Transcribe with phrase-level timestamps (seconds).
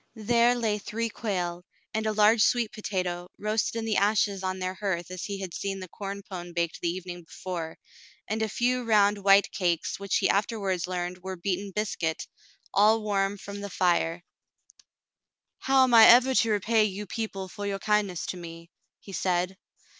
[0.15, 1.63] There lay three quail,
[1.93, 5.53] and a large sweet potato, roasted in the ashes on their hearth as he had
[5.53, 7.77] seen the corn pone baked the evening before,
[8.27, 12.25] and a few round white cakes which he afterwards learned were beaten biscuit,
[12.73, 14.23] all warm from the fire.
[15.59, 18.25] 52 The Mountain Girl *'How am I ever to repay you people for your kindness
[18.25, 19.55] to me?" he said.